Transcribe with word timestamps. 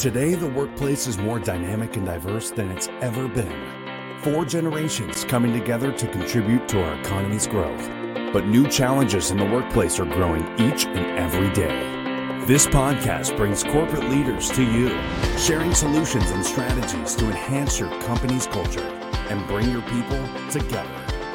Today, 0.00 0.34
the 0.34 0.48
workplace 0.48 1.06
is 1.06 1.18
more 1.18 1.38
dynamic 1.38 1.94
and 1.98 2.06
diverse 2.06 2.50
than 2.50 2.70
it's 2.70 2.88
ever 3.02 3.28
been. 3.28 4.16
Four 4.22 4.46
generations 4.46 5.26
coming 5.26 5.52
together 5.52 5.92
to 5.92 6.06
contribute 6.08 6.66
to 6.68 6.82
our 6.82 6.98
economy's 6.98 7.46
growth. 7.46 7.86
But 8.32 8.46
new 8.46 8.66
challenges 8.66 9.30
in 9.30 9.36
the 9.36 9.44
workplace 9.44 10.00
are 10.00 10.06
growing 10.06 10.42
each 10.58 10.86
and 10.86 11.18
every 11.18 11.52
day. 11.52 12.46
This 12.46 12.66
podcast 12.66 13.36
brings 13.36 13.62
corporate 13.62 14.08
leaders 14.08 14.48
to 14.52 14.62
you, 14.62 14.88
sharing 15.36 15.74
solutions 15.74 16.30
and 16.30 16.46
strategies 16.46 17.14
to 17.16 17.26
enhance 17.26 17.78
your 17.78 17.90
company's 18.00 18.46
culture 18.46 18.88
and 19.28 19.46
bring 19.46 19.70
your 19.70 19.82
people 19.82 20.26
together. 20.50 20.88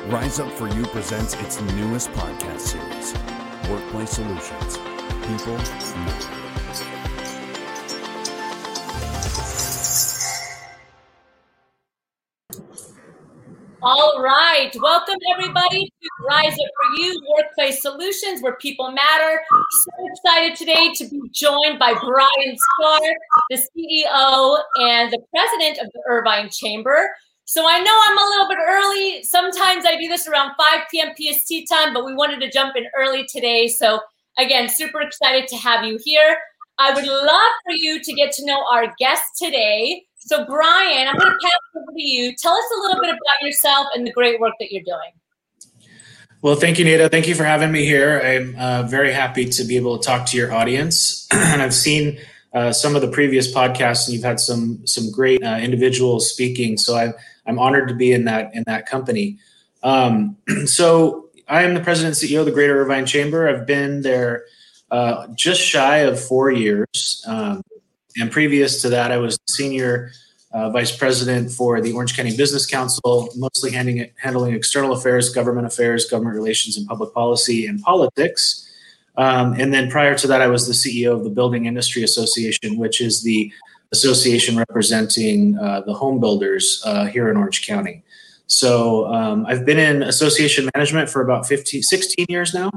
Rise 0.08 0.40
Up 0.40 0.52
For 0.54 0.68
You 0.70 0.88
presents 0.88 1.36
its 1.36 1.62
newest 1.62 2.10
podcast 2.14 2.62
series, 2.62 3.14
Workplace 3.70 4.10
Solutions. 4.10 4.80
People 5.28 5.56
matter. 6.00 6.45
Right. 14.26 14.72
Welcome, 14.82 15.18
everybody, 15.32 15.86
to 15.86 16.10
Rise 16.28 16.54
Up 16.54 16.58
For 16.58 17.00
You 17.00 17.22
Workplace 17.38 17.80
Solutions, 17.80 18.42
where 18.42 18.56
people 18.56 18.92
matter. 18.92 19.40
So 19.84 19.92
excited 20.08 20.56
today 20.56 20.92
to 20.96 21.08
be 21.08 21.22
joined 21.32 21.78
by 21.78 21.94
Brian 21.94 22.58
Starr, 22.58 23.02
the 23.52 23.58
CEO 23.58 24.58
and 24.78 25.14
the 25.14 25.20
president 25.30 25.78
of 25.78 25.92
the 25.94 26.02
Irvine 26.10 26.50
Chamber. 26.50 27.12
So 27.46 27.68
I 27.70 27.80
know 27.80 28.02
I'm 28.04 28.18
a 28.18 28.30
little 28.32 28.48
bit 28.50 28.58
early. 28.68 29.24
Sometimes 29.24 29.86
I 29.86 29.96
do 30.02 30.08
this 30.08 30.28
around 30.28 30.56
5 30.58 30.82
p.m. 30.90 31.10
PST 31.16 31.70
time, 31.70 31.94
but 31.94 32.04
we 32.04 32.16
wanted 32.16 32.40
to 32.40 32.50
jump 32.50 32.76
in 32.76 32.88
early 32.98 33.28
today. 33.28 33.68
So, 33.68 34.00
again, 34.40 34.70
super 34.70 35.02
excited 35.02 35.48
to 35.50 35.56
have 35.58 35.86
you 35.86 36.00
here. 36.04 36.36
I 36.80 36.96
would 36.96 37.06
love 37.06 37.52
for 37.64 37.74
you 37.74 38.02
to 38.02 38.14
get 38.14 38.32
to 38.34 38.46
know 38.46 38.66
our 38.72 38.92
guest 38.98 39.24
today. 39.38 40.04
So, 40.26 40.44
Brian, 40.44 41.08
I'm 41.08 41.16
going 41.18 41.32
to 41.32 41.38
pass 41.40 41.52
it 41.76 41.78
over 41.78 41.92
to 41.92 42.02
you. 42.02 42.36
Tell 42.36 42.54
us 42.54 42.66
a 42.76 42.82
little 42.82 43.00
bit 43.00 43.12
about 43.12 43.42
yourself 43.46 43.86
and 43.94 44.08
the 44.08 44.12
great 44.12 44.40
work 44.40 44.54
that 44.60 44.72
you're 44.72 44.84
doing. 44.84 45.12
Well, 46.42 46.56
thank 46.56 46.80
you, 46.80 46.86
Netta. 46.86 47.10
Thank 47.10 47.28
you 47.28 47.36
for 47.36 47.44
having 47.44 47.72
me 47.72 47.86
here. 47.86 48.20
I'm 48.24 48.56
uh, 48.58 48.84
very 48.88 49.14
happy 49.14 49.46
to 49.46 49.64
be 49.64 49.78
able 49.78 50.00
to 50.00 50.04
talk 50.04 50.26
to 50.28 50.38
your 50.38 50.52
audience. 50.52 51.28
and 51.32 51.62
I've 51.62 51.76
seen 51.76 52.18
uh, 52.54 52.74
some 52.74 52.96
of 52.96 53.04
the 53.04 53.08
previous 53.08 53.54
podcasts, 53.54 54.08
and 54.08 54.16
you've 54.16 54.24
had 54.24 54.40
some 54.40 54.86
some 54.88 55.12
great 55.12 55.44
uh, 55.44 55.58
individuals 55.62 56.28
speaking. 56.28 56.78
So 56.78 56.98
I'm 56.98 57.14
I'm 57.46 57.60
honored 57.60 57.88
to 57.90 57.94
be 57.94 58.12
in 58.12 58.26
that 58.26 58.54
in 58.56 58.64
that 58.66 58.88
company. 58.88 59.38
Um, 59.84 60.38
so 60.66 61.30
I 61.48 61.62
am 61.62 61.76
the 61.76 61.82
president 61.82 62.16
CEO 62.16 62.40
of 62.40 62.46
the 62.46 62.52
Greater 62.52 62.82
Irvine 62.82 63.06
Chamber. 63.06 63.48
I've 63.48 63.68
been 63.68 64.02
there 64.02 64.46
uh, 64.90 65.28
just 65.36 65.62
shy 65.62 65.98
of 65.98 66.20
four 66.20 66.52
years. 66.52 67.24
Um, 67.28 67.62
and 68.20 68.32
previous 68.32 68.82
to 68.82 68.90
that, 68.90 69.12
I 69.12 69.18
was 69.18 69.38
senior 69.48 70.12
uh, 70.52 70.70
vice 70.70 70.96
president 70.96 71.52
for 71.52 71.82
the 71.82 71.92
Orange 71.92 72.16
County 72.16 72.36
Business 72.36 72.66
Council, 72.66 73.30
mostly 73.36 73.72
handling, 73.72 74.10
handling 74.18 74.54
external 74.54 74.94
affairs, 74.94 75.30
government 75.30 75.68
affairs, 75.68 76.06
government 76.06 76.36
relations, 76.36 76.78
and 76.78 76.88
public 76.88 77.14
policy 77.14 77.68
and 77.68 77.82
politics. 77.82 78.62
Um, 79.18 79.54
and 79.54 79.74
then 79.74 79.90
prior 79.90 80.16
to 80.16 80.28
that, 80.28 80.42
I 80.42 80.48
was 80.48 80.66
the 80.68 80.74
CEO 80.74 81.14
of 81.14 81.24
the 81.24 81.30
Building 81.30 81.66
Industry 81.66 82.04
Association, 82.04 82.78
which 82.78 83.02
is 83.02 83.24
the 83.24 83.52
association 83.92 84.58
representing 84.58 85.58
uh, 85.58 85.82
the 85.82 85.94
home 85.94 86.20
builders 86.20 86.82
uh, 86.86 87.06
here 87.06 87.30
in 87.30 87.38
Orange 87.38 87.66
County. 87.68 88.04
So 88.48 89.08
um, 89.14 89.46
I've 89.48 89.66
been 89.66 89.80
in 89.80 90.04
association 90.04 90.70
management 90.76 91.10
for 91.10 91.22
about 91.22 91.48
15, 91.48 91.82
16 91.82 92.26
years 92.30 92.54
now. 92.54 92.70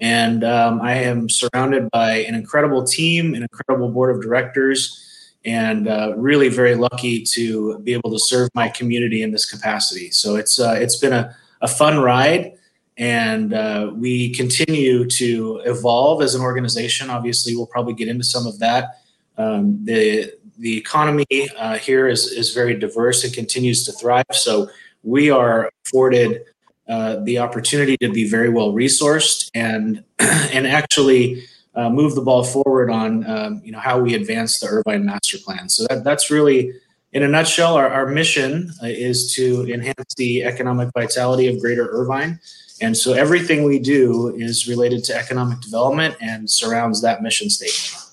And 0.00 0.44
um, 0.44 0.80
I 0.80 0.94
am 0.94 1.28
surrounded 1.28 1.90
by 1.90 2.18
an 2.18 2.34
incredible 2.34 2.84
team, 2.84 3.34
an 3.34 3.42
incredible 3.42 3.90
board 3.90 4.14
of 4.14 4.22
directors, 4.22 5.04
and 5.44 5.88
uh, 5.88 6.14
really 6.16 6.48
very 6.48 6.74
lucky 6.74 7.22
to 7.22 7.78
be 7.80 7.94
able 7.94 8.10
to 8.10 8.18
serve 8.18 8.48
my 8.54 8.68
community 8.68 9.22
in 9.22 9.32
this 9.32 9.50
capacity. 9.50 10.10
So 10.10 10.36
it's 10.36 10.60
uh, 10.60 10.76
it's 10.78 10.96
been 10.96 11.12
a, 11.12 11.34
a 11.60 11.68
fun 11.68 11.98
ride, 12.00 12.52
and 12.96 13.54
uh, 13.54 13.90
we 13.94 14.34
continue 14.34 15.08
to 15.10 15.62
evolve 15.64 16.22
as 16.22 16.34
an 16.34 16.42
organization. 16.42 17.10
Obviously, 17.10 17.56
we'll 17.56 17.66
probably 17.66 17.94
get 17.94 18.08
into 18.08 18.24
some 18.24 18.46
of 18.46 18.58
that. 18.60 19.00
Um, 19.36 19.84
the 19.84 20.32
the 20.58 20.76
economy 20.76 21.26
uh, 21.56 21.78
here 21.78 22.08
is 22.08 22.26
is 22.26 22.54
very 22.54 22.78
diverse 22.78 23.24
and 23.24 23.32
continues 23.32 23.84
to 23.86 23.92
thrive. 23.92 24.26
So 24.32 24.68
we 25.02 25.30
are 25.30 25.70
afforded 25.86 26.42
uh, 26.88 27.16
the 27.24 27.38
opportunity 27.38 27.96
to 27.98 28.10
be 28.10 28.28
very 28.28 28.48
well 28.48 28.72
resourced 28.72 29.50
and 29.54 30.02
and 30.18 30.66
actually 30.66 31.44
uh, 31.74 31.90
move 31.90 32.14
the 32.14 32.22
ball 32.22 32.42
forward 32.42 32.90
on 32.90 33.28
um, 33.28 33.60
you 33.64 33.72
know 33.72 33.78
how 33.78 33.98
we 33.98 34.14
advance 34.14 34.58
the 34.58 34.66
Irvine 34.66 35.04
Master 35.04 35.38
Plan. 35.38 35.68
So 35.68 35.86
that, 35.88 36.02
that's 36.02 36.30
really 36.30 36.72
in 37.12 37.22
a 37.22 37.28
nutshell 37.28 37.74
our, 37.74 37.88
our 37.88 38.06
mission 38.06 38.70
uh, 38.82 38.86
is 38.86 39.34
to 39.34 39.70
enhance 39.72 40.14
the 40.16 40.44
economic 40.44 40.90
vitality 40.94 41.46
of 41.46 41.60
Greater 41.60 41.88
Irvine. 41.88 42.40
And 42.80 42.96
so 42.96 43.12
everything 43.12 43.64
we 43.64 43.78
do 43.78 44.34
is 44.36 44.68
related 44.68 45.04
to 45.04 45.14
economic 45.14 45.60
development 45.60 46.16
and 46.20 46.48
surrounds 46.48 47.02
that 47.02 47.22
mission 47.22 47.50
statement. 47.50 48.04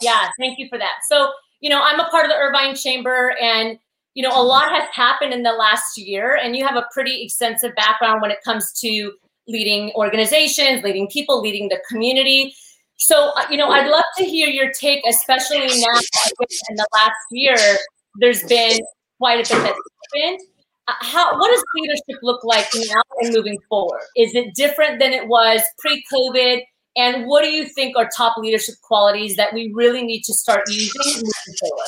Yeah, 0.00 0.28
thank 0.38 0.58
you 0.58 0.68
for 0.68 0.78
that. 0.78 1.00
So, 1.08 1.32
you 1.60 1.68
know, 1.68 1.82
I'm 1.82 1.98
a 1.98 2.08
part 2.08 2.24
of 2.24 2.30
the 2.30 2.36
Irvine 2.36 2.76
Chamber 2.76 3.34
and 3.40 3.78
you 4.18 4.24
know, 4.24 4.34
a 4.34 4.42
lot 4.42 4.72
has 4.72 4.88
happened 4.92 5.32
in 5.32 5.44
the 5.44 5.52
last 5.52 5.96
year, 5.96 6.40
and 6.42 6.56
you 6.56 6.66
have 6.66 6.74
a 6.74 6.84
pretty 6.92 7.22
extensive 7.22 7.72
background 7.76 8.20
when 8.20 8.32
it 8.32 8.38
comes 8.44 8.72
to 8.80 9.12
leading 9.46 9.92
organizations, 9.94 10.82
leading 10.82 11.06
people, 11.06 11.40
leading 11.40 11.68
the 11.68 11.80
community. 11.88 12.52
So, 12.96 13.30
uh, 13.36 13.44
you 13.48 13.56
know, 13.56 13.68
I'd 13.68 13.86
love 13.86 14.02
to 14.16 14.24
hear 14.24 14.48
your 14.48 14.72
take, 14.72 15.04
especially 15.08 15.58
now 15.58 16.00
in 16.68 16.74
the 16.74 16.88
last 16.94 17.14
year, 17.30 17.56
there's 18.16 18.42
been 18.42 18.80
quite 19.18 19.34
a 19.34 19.54
bit 19.54 19.62
that's 19.62 19.78
happened. 20.12 20.40
Uh, 20.88 20.94
how, 20.98 21.38
what 21.38 21.52
does 21.52 21.62
leadership 21.76 22.20
look 22.20 22.42
like 22.42 22.66
now 22.74 23.02
and 23.20 23.32
moving 23.32 23.56
forward? 23.68 24.02
Is 24.16 24.34
it 24.34 24.52
different 24.56 24.98
than 24.98 25.12
it 25.12 25.28
was 25.28 25.62
pre 25.78 26.04
COVID? 26.12 26.60
And 26.96 27.28
what 27.28 27.44
do 27.44 27.50
you 27.50 27.68
think 27.68 27.96
are 27.96 28.10
top 28.16 28.36
leadership 28.36 28.74
qualities 28.82 29.36
that 29.36 29.54
we 29.54 29.70
really 29.72 30.02
need 30.02 30.24
to 30.24 30.34
start 30.34 30.62
using 30.66 30.90
moving 31.14 31.54
forward? 31.60 31.86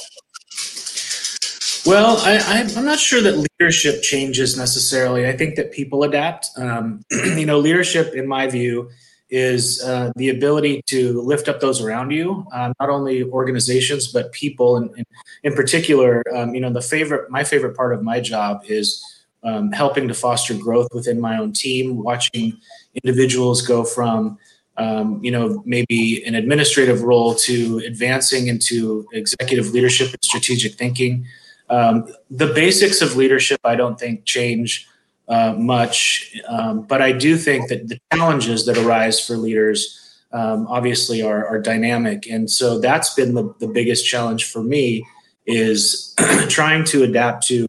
Well, 1.87 2.19
I, 2.19 2.61
am 2.61 2.85
not 2.85 2.99
sure 2.99 3.23
that 3.23 3.47
leadership 3.59 4.03
changes 4.03 4.57
necessarily. 4.57 5.27
I 5.27 5.37
think 5.37 5.57
that 5.57 5.73
people 5.73 6.03
adapt. 6.03 6.51
Um, 6.57 7.03
you 7.11 7.47
know, 7.47 7.59
leadership, 7.59 8.15
in 8.15 8.27
my 8.27 8.49
view, 8.49 8.91
is 9.31 9.83
uh, 9.83 10.13
the 10.17 10.29
ability 10.29 10.83
to 10.87 11.21
lift 11.23 11.49
up 11.49 11.61
those 11.61 11.81
around 11.81 12.11
you, 12.11 12.47
uh, 12.53 12.73
not 12.81 12.91
only 12.91 13.23
organizations 13.23 14.13
but 14.13 14.33
people. 14.33 14.77
And 14.77 14.91
in, 14.99 15.05
in, 15.45 15.55
particular, 15.55 16.23
um, 16.35 16.55
you 16.55 16.61
know, 16.61 16.73
the 16.73 16.83
favorite, 16.83 17.31
my 17.31 17.45
favorite 17.45 17.77
part 17.77 17.95
of 17.95 18.03
my 18.03 18.21
job 18.21 18.63
is 18.69 19.03
um, 19.43 19.73
helping 19.73 20.09
to 20.09 20.15
foster 20.15 20.55
growth 20.55 20.89
within 20.93 21.21
my 21.21 21.39
own 21.39 21.53
team, 21.53 22.03
watching 22.03 22.59
individuals 23.03 23.63
go 23.63 23.85
from 23.85 24.39
um, 24.81 25.23
you 25.23 25.31
know, 25.31 25.63
maybe 25.67 26.25
an 26.25 26.35
administrative 26.35 27.03
role 27.03 27.35
to 27.35 27.83
advancing 27.87 28.47
into 28.47 29.07
executive 29.13 29.73
leadership 29.73 30.09
and 30.09 30.25
strategic 30.25 30.75
thinking. 30.75 31.27
Um, 31.71 32.09
the 32.31 32.49
basics 32.49 33.01
of 33.01 33.17
leadership, 33.17 33.61
I 33.65 33.77
don't 33.77 33.99
think, 33.99 34.25
change 34.25 34.89
uh, 35.29 35.55
much, 35.57 36.37
um, 36.49 36.83
but 36.83 37.01
I 37.01 37.13
do 37.13 37.37
think 37.37 37.69
that 37.69 37.87
the 37.87 38.01
challenges 38.13 38.67
that 38.67 38.77
arise 38.77 39.25
for 39.25 39.37
leaders 39.37 39.97
um, 40.33 40.67
obviously 40.67 41.23
are, 41.23 41.47
are, 41.47 41.61
dynamic, 41.61 42.27
and 42.29 42.51
so 42.51 42.81
that's 42.81 43.15
been 43.15 43.35
the, 43.35 43.55
the 43.61 43.69
biggest 43.69 44.07
challenge 44.07 44.51
for 44.51 44.63
me 44.63 45.05
is 45.47 46.15
trying 46.49 46.85
to 46.85 47.05
adapt 47.05 47.47
to 47.49 47.67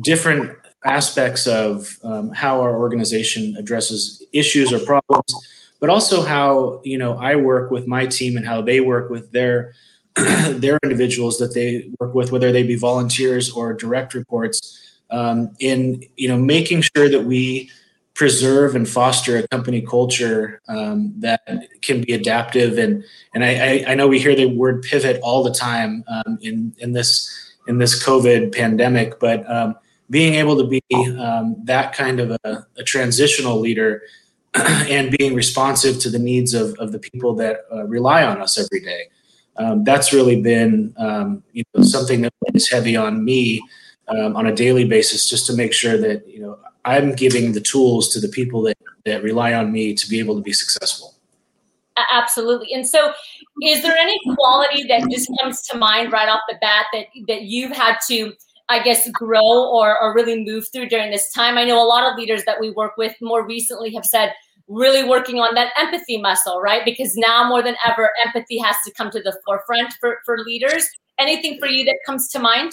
different 0.00 0.56
aspects 0.84 1.46
of 1.46 1.96
um, 2.02 2.30
how 2.30 2.60
our 2.60 2.78
organization 2.78 3.56
addresses 3.56 4.24
issues 4.32 4.72
or 4.72 4.78
problems, 4.80 5.32
but 5.80 5.90
also 5.90 6.22
how 6.22 6.80
you 6.84 6.98
know 6.98 7.14
I 7.14 7.36
work 7.36 7.70
with 7.70 7.86
my 7.86 8.06
team 8.06 8.36
and 8.36 8.46
how 8.46 8.62
they 8.62 8.80
work 8.80 9.10
with 9.10 9.30
their 9.32 9.74
their 10.60 10.78
individuals 10.82 11.38
that 11.38 11.54
they 11.54 11.90
work 12.00 12.14
with, 12.14 12.32
whether 12.32 12.52
they 12.52 12.62
be 12.62 12.76
volunteers 12.76 13.50
or 13.50 13.72
direct 13.72 14.14
reports, 14.14 14.98
um, 15.10 15.50
in 15.60 16.04
you 16.16 16.28
know 16.28 16.36
making 16.36 16.82
sure 16.82 17.08
that 17.08 17.24
we 17.24 17.70
preserve 18.14 18.74
and 18.74 18.88
foster 18.88 19.36
a 19.36 19.46
company 19.46 19.80
culture 19.80 20.60
um, 20.66 21.14
that 21.18 21.40
can 21.82 22.02
be 22.02 22.12
adaptive. 22.12 22.76
And 22.76 23.04
and 23.32 23.44
I, 23.44 23.84
I, 23.86 23.94
know 23.94 24.08
we 24.08 24.18
hear 24.18 24.34
the 24.34 24.46
word 24.46 24.82
pivot 24.82 25.20
all 25.22 25.44
the 25.44 25.52
time 25.52 26.02
um, 26.08 26.36
in 26.42 26.74
in 26.78 26.92
this 26.92 27.54
in 27.68 27.78
this 27.78 28.04
COVID 28.04 28.52
pandemic, 28.52 29.20
but 29.20 29.48
um, 29.48 29.76
being 30.10 30.34
able 30.34 30.56
to 30.56 30.66
be 30.66 30.82
um, 31.18 31.54
that 31.64 31.92
kind 31.92 32.18
of 32.18 32.36
a, 32.44 32.66
a 32.76 32.82
transitional 32.82 33.60
leader 33.60 34.02
and 34.54 35.16
being 35.16 35.34
responsive 35.34 36.00
to 36.00 36.10
the 36.10 36.18
needs 36.18 36.54
of, 36.54 36.74
of 36.78 36.92
the 36.92 36.98
people 36.98 37.34
that 37.34 37.66
uh, 37.72 37.84
rely 37.84 38.24
on 38.24 38.40
us 38.40 38.58
every 38.58 38.80
day 38.80 39.08
um, 39.58 39.84
that's 39.84 40.12
really 40.12 40.40
been 40.40 40.94
um, 40.98 41.42
you 41.52 41.64
know 41.74 41.82
something 41.82 42.22
that 42.22 42.32
is 42.54 42.70
heavy 42.70 42.96
on 42.96 43.24
me 43.24 43.62
um, 44.08 44.36
on 44.36 44.46
a 44.46 44.54
daily 44.54 44.84
basis 44.84 45.28
just 45.28 45.46
to 45.46 45.52
make 45.54 45.72
sure 45.72 45.98
that 45.98 46.26
you 46.28 46.40
know 46.40 46.58
I'm 46.84 47.14
giving 47.14 47.52
the 47.52 47.60
tools 47.60 48.08
to 48.10 48.20
the 48.20 48.28
people 48.28 48.62
that 48.62 48.78
that 49.04 49.22
rely 49.22 49.52
on 49.54 49.72
me 49.72 49.94
to 49.94 50.08
be 50.08 50.18
able 50.18 50.36
to 50.36 50.42
be 50.42 50.52
successful. 50.52 51.14
Absolutely. 52.12 52.72
And 52.74 52.86
so, 52.86 53.12
is 53.62 53.82
there 53.82 53.96
any 53.96 54.16
quality 54.34 54.84
that 54.84 55.10
just 55.10 55.28
comes 55.40 55.62
to 55.62 55.76
mind 55.76 56.12
right 56.12 56.28
off 56.28 56.40
the 56.48 56.56
bat 56.60 56.86
that 56.92 57.06
that 57.26 57.42
you've 57.42 57.76
had 57.76 57.96
to, 58.08 58.32
I 58.68 58.82
guess, 58.82 59.10
grow 59.10 59.68
or 59.68 60.00
or 60.00 60.14
really 60.14 60.44
move 60.44 60.68
through 60.72 60.88
during 60.88 61.10
this 61.10 61.32
time? 61.32 61.58
I 61.58 61.64
know 61.64 61.82
a 61.82 61.86
lot 61.86 62.10
of 62.10 62.16
leaders 62.16 62.44
that 62.44 62.60
we 62.60 62.70
work 62.70 62.96
with 62.96 63.14
more 63.20 63.44
recently 63.44 63.92
have 63.94 64.04
said 64.04 64.32
really 64.68 65.02
working 65.02 65.40
on 65.40 65.54
that 65.54 65.72
empathy 65.76 66.20
muscle, 66.20 66.60
right? 66.60 66.84
Because 66.84 67.16
now 67.16 67.48
more 67.48 67.62
than 67.62 67.76
ever, 67.86 68.10
empathy 68.24 68.58
has 68.58 68.76
to 68.84 68.92
come 68.92 69.10
to 69.10 69.22
the 69.22 69.36
forefront 69.44 69.94
for 70.00 70.18
for 70.24 70.38
leaders. 70.38 70.86
Anything 71.18 71.58
for 71.58 71.66
you 71.66 71.84
that 71.84 71.98
comes 72.06 72.28
to 72.28 72.38
mind? 72.38 72.72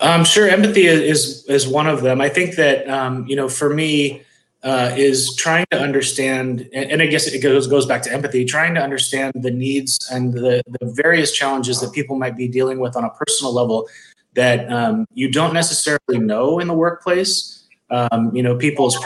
Um, 0.00 0.24
sure, 0.24 0.48
empathy 0.48 0.86
is 0.86 1.44
is 1.46 1.66
one 1.66 1.86
of 1.86 2.02
them. 2.02 2.20
I 2.20 2.28
think 2.28 2.56
that 2.56 2.88
um, 2.88 3.26
you 3.26 3.36
know, 3.36 3.48
for 3.48 3.72
me 3.72 4.22
uh, 4.64 4.94
is 4.96 5.34
trying 5.36 5.66
to 5.70 5.78
understand, 5.78 6.68
and, 6.72 7.02
I 7.02 7.06
guess 7.06 7.26
it 7.26 7.40
goes 7.40 7.66
goes 7.66 7.86
back 7.86 8.02
to 8.02 8.12
empathy, 8.12 8.44
trying 8.44 8.74
to 8.74 8.82
understand 8.82 9.34
the 9.36 9.50
needs 9.50 9.98
and 10.10 10.32
the, 10.32 10.62
the 10.80 10.86
various 10.86 11.32
challenges 11.32 11.80
that 11.80 11.92
people 11.92 12.16
might 12.16 12.36
be 12.36 12.48
dealing 12.48 12.80
with 12.80 12.96
on 12.96 13.04
a 13.04 13.10
personal 13.10 13.52
level 13.52 13.86
that 14.34 14.70
um, 14.72 15.06
you 15.12 15.30
don't 15.30 15.52
necessarily 15.52 16.18
know 16.18 16.58
in 16.58 16.66
the 16.66 16.74
workplace. 16.74 17.66
Um, 17.90 18.34
you 18.34 18.42
know, 18.42 18.56
people's 18.56 18.96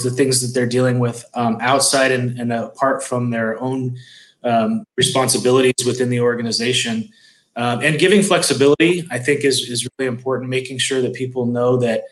the 0.00 0.10
things 0.10 0.40
that 0.40 0.58
they're 0.58 0.66
dealing 0.66 0.98
with 0.98 1.24
um, 1.34 1.58
outside 1.60 2.12
and, 2.12 2.38
and, 2.38 2.52
apart 2.52 3.02
from 3.02 3.30
their 3.30 3.60
own 3.60 3.96
um, 4.44 4.84
responsibilities 4.96 5.84
within 5.86 6.08
the 6.08 6.20
organization. 6.20 7.08
Um, 7.56 7.80
and 7.82 7.98
giving 7.98 8.22
flexibility, 8.22 9.06
I 9.10 9.18
think, 9.18 9.44
is 9.44 9.68
is 9.68 9.86
really 9.98 10.08
important. 10.08 10.48
Making 10.48 10.78
sure 10.78 11.02
that 11.02 11.12
people 11.12 11.44
know 11.44 11.76
that 11.76 12.04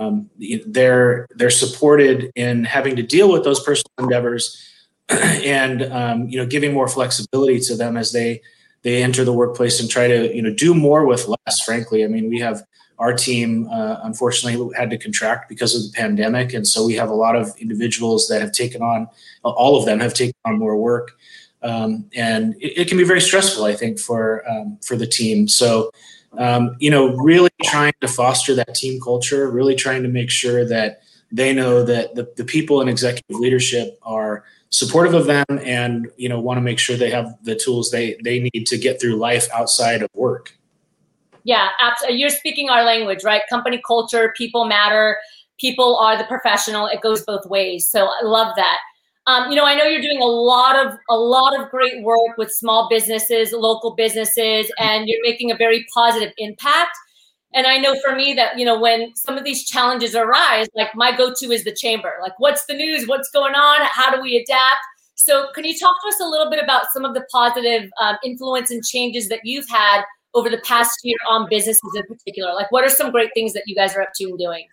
um, 0.00 0.30
they're 0.66 1.26
they're 1.36 1.50
supported 1.50 2.32
in 2.34 2.64
having 2.64 2.96
to 2.96 3.02
deal 3.02 3.30
with 3.30 3.44
those 3.44 3.62
personal 3.62 3.92
endeavors, 3.98 4.58
and 5.10 5.82
um, 5.82 6.28
you 6.28 6.38
know 6.38 6.46
giving 6.46 6.72
more 6.72 6.88
flexibility 6.88 7.60
to 7.60 7.76
them 7.76 7.96
as 7.96 8.12
they 8.12 8.40
they 8.82 9.02
enter 9.02 9.24
the 9.24 9.32
workplace 9.32 9.80
and 9.80 9.90
try 9.90 10.08
to 10.08 10.34
you 10.34 10.40
know 10.40 10.54
do 10.54 10.74
more 10.74 11.04
with 11.04 11.28
less. 11.28 11.60
Frankly, 11.60 12.02
I 12.02 12.08
mean 12.08 12.30
we 12.30 12.40
have 12.40 12.62
our 12.98 13.12
team 13.12 13.68
uh, 13.70 14.00
unfortunately 14.02 14.70
had 14.76 14.90
to 14.90 14.98
contract 14.98 15.48
because 15.48 15.74
of 15.74 15.82
the 15.82 15.96
pandemic, 15.96 16.54
and 16.54 16.66
so 16.66 16.84
we 16.84 16.94
have 16.94 17.10
a 17.10 17.14
lot 17.14 17.36
of 17.36 17.54
individuals 17.58 18.28
that 18.28 18.40
have 18.40 18.52
taken 18.52 18.82
on 18.82 19.08
all 19.42 19.78
of 19.78 19.84
them 19.84 20.00
have 20.00 20.14
taken 20.14 20.34
on 20.44 20.58
more 20.58 20.76
work. 20.76 21.12
Um, 21.62 22.08
and 22.14 22.54
it, 22.60 22.80
it, 22.80 22.88
can 22.88 22.98
be 22.98 23.04
very 23.04 23.20
stressful, 23.20 23.64
I 23.64 23.74
think, 23.74 23.98
for 23.98 24.48
um, 24.48 24.78
for 24.82 24.96
the 24.96 25.06
team. 25.06 25.48
So 25.48 25.90
um, 26.38 26.76
you 26.78 26.90
know, 26.90 27.14
really 27.16 27.50
trying 27.64 27.94
to 28.00 28.08
foster 28.08 28.54
that 28.54 28.74
team 28.74 29.00
culture, 29.00 29.50
really 29.50 29.74
trying 29.74 30.02
to 30.02 30.08
make 30.08 30.30
sure 30.30 30.66
that 30.66 31.00
they 31.32 31.52
know 31.52 31.82
that 31.84 32.14
the, 32.14 32.30
the 32.36 32.44
people 32.44 32.80
in 32.80 32.88
executive 32.88 33.38
leadership 33.40 33.98
are 34.02 34.44
supportive 34.70 35.14
of 35.14 35.26
them 35.26 35.44
and, 35.62 36.08
you 36.16 36.28
know, 36.28 36.40
want 36.40 36.58
to 36.58 36.62
make 36.62 36.78
sure 36.78 36.96
they 36.96 37.10
have 37.10 37.34
the 37.42 37.54
tools 37.54 37.90
they, 37.90 38.16
they 38.22 38.38
need 38.40 38.66
to 38.66 38.78
get 38.78 39.00
through 39.00 39.16
life 39.16 39.48
outside 39.54 40.02
of 40.02 40.08
work. 40.14 40.56
Yeah, 41.46 41.68
absolutely. 41.80 42.18
You're 42.20 42.30
speaking 42.30 42.70
our 42.70 42.82
language, 42.82 43.22
right? 43.22 43.42
Company 43.48 43.80
culture, 43.86 44.34
people 44.36 44.64
matter, 44.64 45.16
people 45.60 45.96
are 45.96 46.18
the 46.18 46.24
professional. 46.24 46.88
It 46.88 47.00
goes 47.02 47.24
both 47.24 47.46
ways. 47.46 47.88
So 47.88 48.06
I 48.06 48.24
love 48.24 48.52
that. 48.56 48.78
Um, 49.28 49.50
you 49.50 49.56
know, 49.56 49.64
I 49.64 49.76
know 49.76 49.84
you're 49.84 50.02
doing 50.02 50.20
a 50.20 50.24
lot 50.26 50.74
of 50.84 50.94
a 51.08 51.16
lot 51.16 51.58
of 51.58 51.70
great 51.70 52.02
work 52.02 52.36
with 52.36 52.50
small 52.50 52.88
businesses, 52.90 53.52
local 53.52 53.94
businesses, 53.94 54.70
and 54.78 55.08
you're 55.08 55.22
making 55.22 55.52
a 55.52 55.56
very 55.56 55.86
positive 55.94 56.32
impact. 56.38 56.90
And 57.54 57.66
I 57.66 57.78
know 57.78 57.96
for 58.04 58.14
me 58.16 58.34
that 58.34 58.58
you 58.58 58.64
know 58.64 58.78
when 58.80 59.14
some 59.16 59.38
of 59.38 59.44
these 59.44 59.64
challenges 59.64 60.14
arise, 60.16 60.66
like 60.74 60.94
my 60.96 61.16
go-to 61.16 61.52
is 61.52 61.64
the 61.64 61.74
chamber. 61.74 62.12
Like, 62.22 62.34
what's 62.38 62.66
the 62.66 62.74
news? 62.74 63.06
What's 63.08 63.30
going 63.30 63.54
on? 63.54 63.80
How 63.90 64.14
do 64.14 64.20
we 64.20 64.36
adapt? 64.36 64.80
So, 65.16 65.48
can 65.54 65.64
you 65.64 65.78
talk 65.78 65.94
to 66.02 66.08
us 66.08 66.20
a 66.20 66.26
little 66.26 66.50
bit 66.50 66.62
about 66.62 66.86
some 66.92 67.04
of 67.04 67.14
the 67.14 67.24
positive 67.32 67.88
um, 68.00 68.16
influence 68.24 68.70
and 68.70 68.84
changes 68.84 69.28
that 69.28 69.40
you've 69.44 69.68
had 69.68 70.02
over 70.36 70.50
the 70.50 70.58
past 70.58 71.00
year 71.02 71.16
on 71.28 71.48
businesses 71.48 71.90
in 71.96 72.02
particular? 72.04 72.54
Like, 72.54 72.70
what 72.70 72.84
are 72.84 72.90
some 72.90 73.10
great 73.10 73.30
things 73.34 73.52
that 73.54 73.64
you 73.66 73.74
guys 73.74 73.96
are 73.96 74.02
up 74.02 74.10
to 74.16 74.24
and 74.24 74.38
doing? 74.38 74.66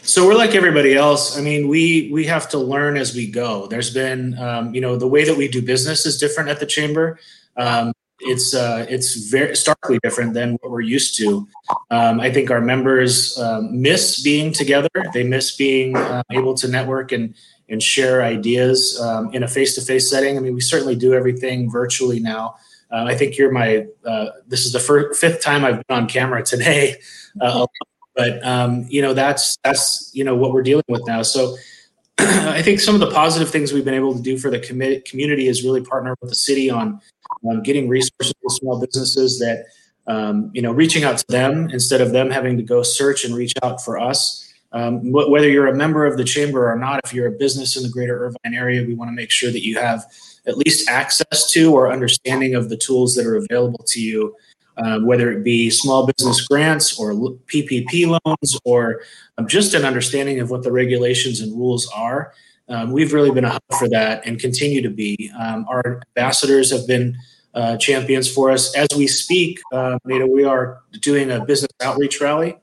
So 0.00 0.26
we're 0.26 0.34
like 0.34 0.54
everybody 0.54 0.94
else. 0.94 1.38
I 1.38 1.42
mean, 1.42 1.68
we 1.68 2.10
we 2.12 2.24
have 2.24 2.48
to 2.48 2.58
learn 2.58 2.96
as 2.96 3.14
we 3.14 3.30
go. 3.30 3.66
There's 3.66 3.92
been, 3.92 4.36
um, 4.38 4.74
you 4.74 4.80
know, 4.80 4.96
the 4.96 5.06
way 5.06 5.24
that 5.24 5.36
we 5.36 5.46
do 5.48 5.62
business 5.62 6.06
is 6.06 6.18
different 6.18 6.48
at 6.48 6.58
the 6.58 6.66
chamber. 6.66 7.20
Um, 7.56 7.92
it's 8.20 8.54
uh, 8.54 8.86
it's 8.88 9.30
very 9.30 9.54
starkly 9.54 9.98
different 10.02 10.34
than 10.34 10.52
what 10.60 10.70
we're 10.72 10.80
used 10.80 11.16
to. 11.18 11.46
Um, 11.90 12.20
I 12.20 12.30
think 12.30 12.50
our 12.50 12.60
members 12.60 13.38
um, 13.38 13.80
miss 13.80 14.22
being 14.22 14.52
together. 14.52 14.88
They 15.12 15.24
miss 15.24 15.54
being 15.56 15.96
uh, 15.96 16.22
able 16.32 16.54
to 16.54 16.68
network 16.68 17.12
and 17.12 17.34
and 17.68 17.82
share 17.82 18.22
ideas 18.22 19.00
um, 19.00 19.32
in 19.32 19.42
a 19.42 19.48
face 19.48 19.74
to 19.74 19.80
face 19.80 20.08
setting. 20.08 20.36
I 20.36 20.40
mean, 20.40 20.54
we 20.54 20.60
certainly 20.60 20.96
do 20.96 21.14
everything 21.14 21.70
virtually 21.70 22.20
now. 22.20 22.56
Uh, 22.92 23.04
I 23.04 23.14
think 23.14 23.38
you're 23.38 23.50
my. 23.50 23.86
Uh, 24.04 24.26
this 24.46 24.66
is 24.66 24.72
the 24.72 24.80
first, 24.80 25.18
fifth 25.18 25.40
time 25.40 25.64
I've 25.64 25.86
been 25.86 25.96
on 25.96 26.08
camera 26.08 26.42
today. 26.44 26.96
Uh, 27.40 27.66
but 28.14 28.44
um, 28.46 28.86
you 28.88 29.00
know 29.00 29.14
that's 29.14 29.56
that's 29.64 30.10
you 30.12 30.24
know 30.24 30.36
what 30.36 30.52
we're 30.52 30.62
dealing 30.62 30.84
with 30.88 31.02
now. 31.06 31.22
So 31.22 31.56
I 32.18 32.62
think 32.62 32.80
some 32.80 32.94
of 32.94 33.00
the 33.00 33.10
positive 33.10 33.50
things 33.50 33.72
we've 33.72 33.84
been 33.84 33.94
able 33.94 34.14
to 34.14 34.22
do 34.22 34.36
for 34.36 34.50
the 34.50 34.58
commi- 34.60 35.04
community 35.04 35.48
is 35.48 35.64
really 35.64 35.82
partner 35.82 36.14
with 36.20 36.30
the 36.30 36.36
city 36.36 36.68
on 36.70 37.00
um, 37.48 37.62
getting 37.62 37.88
resources 37.88 38.34
to 38.34 38.54
small 38.54 38.78
businesses 38.78 39.38
that 39.38 39.64
um, 40.06 40.50
you 40.52 40.60
know 40.60 40.72
reaching 40.72 41.04
out 41.04 41.18
to 41.18 41.24
them 41.28 41.70
instead 41.70 42.00
of 42.00 42.12
them 42.12 42.30
having 42.30 42.56
to 42.56 42.62
go 42.62 42.82
search 42.82 43.24
and 43.24 43.34
reach 43.34 43.54
out 43.62 43.82
for 43.82 43.98
us. 43.98 44.52
Um, 44.72 45.00
wh- 45.10 45.30
whether 45.30 45.48
you're 45.48 45.66
a 45.66 45.74
member 45.74 46.06
of 46.06 46.16
the 46.16 46.24
chamber 46.24 46.70
or 46.70 46.78
not, 46.78 47.00
if 47.04 47.12
you're 47.12 47.26
a 47.26 47.32
business 47.32 47.76
in 47.76 47.82
the 47.82 47.90
greater 47.90 48.26
Irvine 48.26 48.54
area, 48.54 48.84
we 48.86 48.94
want 48.94 49.08
to 49.10 49.14
make 49.14 49.30
sure 49.30 49.50
that 49.50 49.64
you 49.64 49.78
have 49.78 50.04
at 50.46 50.56
least 50.56 50.88
access 50.88 51.50
to 51.52 51.72
or 51.72 51.92
understanding 51.92 52.54
of 52.54 52.68
the 52.68 52.76
tools 52.76 53.14
that 53.14 53.26
are 53.26 53.36
available 53.36 53.84
to 53.86 54.00
you 54.00 54.34
um, 54.78 55.06
whether 55.06 55.30
it 55.30 55.42
be 55.42 55.70
small 55.70 56.06
business 56.06 56.46
grants 56.46 56.98
or 56.98 57.12
PPP 57.12 58.06
loans 58.06 58.58
or 58.64 59.02
um, 59.38 59.46
just 59.46 59.74
an 59.74 59.84
understanding 59.84 60.40
of 60.40 60.50
what 60.50 60.62
the 60.62 60.72
regulations 60.72 61.40
and 61.40 61.52
rules 61.52 61.90
are. 61.94 62.32
Um, 62.68 62.92
we've 62.92 63.12
really 63.12 63.30
been 63.30 63.44
a 63.44 63.50
hub 63.50 63.62
for 63.78 63.88
that 63.90 64.26
and 64.26 64.38
continue 64.38 64.80
to 64.82 64.88
be. 64.88 65.30
Um, 65.38 65.66
our 65.68 66.00
ambassadors 66.16 66.70
have 66.70 66.86
been 66.86 67.16
uh, 67.54 67.76
champions 67.76 68.32
for 68.32 68.50
us. 68.50 68.74
As 68.74 68.88
we 68.96 69.06
speak, 69.06 69.60
uh, 69.72 69.98
know, 70.18 70.26
we 70.26 70.44
are 70.44 70.80
doing 71.00 71.30
a 71.30 71.44
business 71.44 71.70
outreach 71.82 72.20
rally, 72.20 72.56